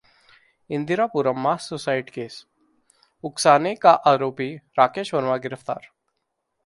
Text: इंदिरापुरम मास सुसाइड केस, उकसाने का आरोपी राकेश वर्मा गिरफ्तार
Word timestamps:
इंदिरापुरम 0.69 1.39
मास 1.39 1.67
सुसाइड 1.69 2.09
केस, 2.09 2.45
उकसाने 3.23 3.75
का 3.75 3.91
आरोपी 4.13 4.53
राकेश 4.79 5.13
वर्मा 5.13 5.37
गिरफ्तार 5.37 5.87